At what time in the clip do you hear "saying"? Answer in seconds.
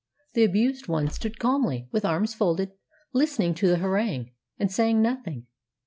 4.71-4.99